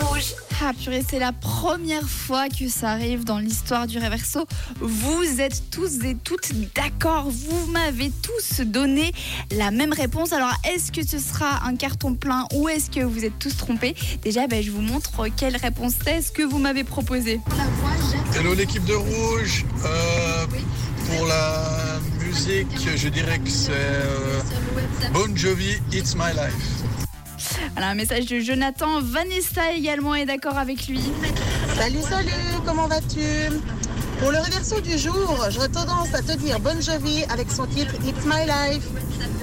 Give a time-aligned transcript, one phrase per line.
[0.00, 0.34] Rouge.
[0.62, 4.46] Ah purée, c'est la première fois que ça arrive dans l'histoire du Reverso.
[4.80, 9.12] Vous êtes tous et toutes d'accord, vous m'avez tous donné
[9.50, 10.32] la même réponse.
[10.32, 13.94] Alors est-ce que ce sera un carton plein ou est-ce que vous êtes tous trompés?
[14.22, 17.40] Déjà, ben, je vous montre quelle réponse c'est ce que vous m'avez proposé.
[18.36, 19.66] Hello l'équipe de Rouge.
[19.84, 20.46] Euh,
[21.08, 24.40] pour la musique, je dirais que c'est euh,
[25.12, 27.03] Bon Jovi, It's My Life.
[27.74, 29.00] Voilà, un message de Jonathan.
[29.02, 31.00] Vanessa également est d'accord avec lui.
[31.76, 32.30] Salut, salut,
[32.64, 33.50] comment vas-tu?
[34.20, 37.92] Pour le reverso du jour, j'aurais tendance à te dire Bon Jovi avec son titre
[38.06, 38.84] It's My Life.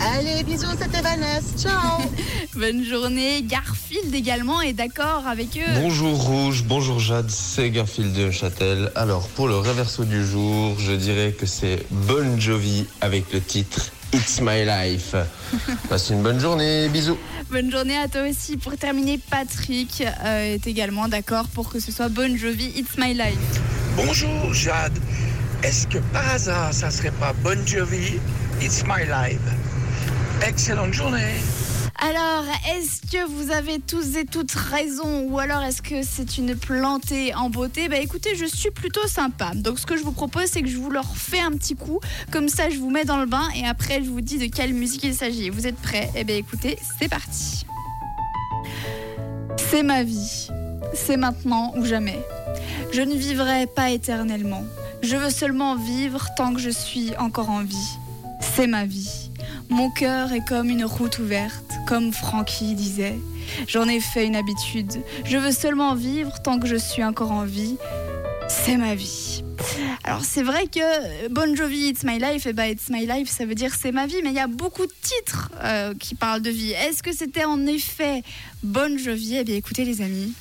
[0.00, 1.56] Allez, bisous, c'était Vanessa.
[1.56, 2.00] Ciao
[2.56, 3.42] Bonne journée.
[3.42, 5.72] Garfield également est d'accord avec eux.
[5.80, 8.90] Bonjour Rouge, bonjour Jade, c'est Garfield de Châtel.
[8.96, 13.92] Alors pour le reverso du jour, je dirais que c'est Bon Jovi avec le titre
[14.12, 15.14] It's My Life.
[15.88, 17.18] Passe une bonne journée, bisous.
[17.50, 18.56] Bonne journée à toi aussi.
[18.56, 23.14] Pour terminer, Patrick euh, est également d'accord pour que ce soit Bon Jovi, It's My
[23.14, 23.60] Life.
[23.96, 24.98] Bonjour Jade.
[25.62, 28.20] Est-ce que par hasard ça serait pas Bon Jovi,
[28.62, 29.40] It's My Life?
[30.46, 31.34] Excellente journée.
[31.98, 32.44] Alors,
[32.74, 37.34] est-ce que vous avez tous et toutes raison ou alors est-ce que c'est une plantée
[37.34, 37.88] en beauté?
[37.88, 39.52] Bah écoutez, je suis plutôt sympa.
[39.54, 42.00] Donc ce que je vous propose, c'est que je vous leur fais un petit coup.
[42.30, 44.74] Comme ça, je vous mets dans le bain et après, je vous dis de quelle
[44.74, 45.48] musique il s'agit.
[45.48, 46.10] Vous êtes prêts?
[46.14, 47.64] Eh bien écoutez, c'est parti.
[49.56, 50.48] C'est ma vie.
[50.92, 52.20] C'est maintenant ou jamais.
[52.92, 54.64] Je ne vivrai pas éternellement.
[55.02, 57.96] Je veux seulement vivre tant que je suis encore en vie.
[58.40, 59.30] C'est ma vie.
[59.68, 63.18] Mon cœur est comme une route ouverte, comme Frankie disait.
[63.68, 64.92] J'en ai fait une habitude.
[65.24, 67.76] Je veux seulement vivre tant que je suis encore en vie.
[68.48, 69.42] C'est ma vie.
[70.04, 73.46] Alors c'est vrai que Bon Jovi, It's My Life, et bah It's My Life, ça
[73.46, 76.42] veut dire c'est ma vie, mais il y a beaucoup de titres euh, qui parlent
[76.42, 76.72] de vie.
[76.72, 78.22] Est-ce que c'était en effet
[78.62, 79.36] Bon Jovi?
[79.36, 80.34] Eh bien écoutez les amis.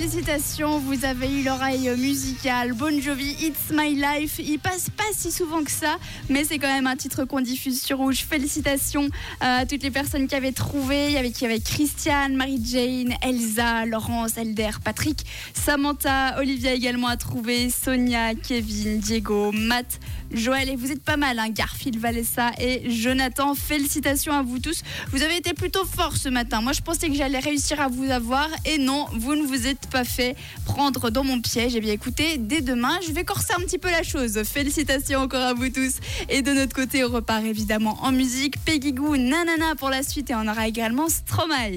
[0.00, 2.72] Félicitations, vous avez eu l'oreille musicale.
[2.72, 4.38] Bon Jovi, It's My Life.
[4.38, 5.98] Il passe pas si souvent que ça,
[6.30, 8.24] mais c'est quand même un titre qu'on diffuse sur Rouge.
[8.26, 9.10] Félicitations
[9.40, 11.08] à toutes les personnes qui avaient trouvé.
[11.08, 18.34] Il y avait Christiane, Marie-Jane, Elsa, Laurence, Elder, Patrick, Samantha, Olivia également a trouvé, Sonia,
[18.34, 20.00] Kevin, Diego, Matt,
[20.32, 20.70] Joël.
[20.70, 23.54] Et vous êtes pas mal, hein, Garfield, Valessa et Jonathan.
[23.54, 24.80] Félicitations à vous tous.
[25.12, 26.62] Vous avez été plutôt forts ce matin.
[26.62, 28.48] Moi, je pensais que j'allais réussir à vous avoir.
[28.64, 31.74] Et non, vous ne vous êtes pas fait prendre dans mon piège.
[31.76, 34.42] Eh bien, écoutez, dès demain, je vais corser un petit peu la chose.
[34.44, 35.96] Félicitations encore à vous tous.
[36.28, 38.54] Et de notre côté, on repart évidemment en musique.
[38.64, 40.30] Peggy Goo, Nanana pour la suite.
[40.30, 41.68] Et on aura également Stromae.